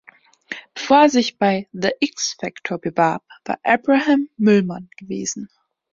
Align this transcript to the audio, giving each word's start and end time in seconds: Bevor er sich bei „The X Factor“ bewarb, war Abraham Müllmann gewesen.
Bevor 0.73 1.01
er 1.03 1.09
sich 1.09 1.37
bei 1.37 1.67
„The 1.73 1.91
X 1.99 2.35
Factor“ 2.39 2.79
bewarb, 2.79 3.23
war 3.45 3.59
Abraham 3.63 4.29
Müllmann 4.35 4.89
gewesen. 4.97 5.47